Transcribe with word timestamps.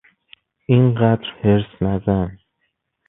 اینقدر 0.65 1.25
حرص 1.41 1.81
نزن! 1.81 2.37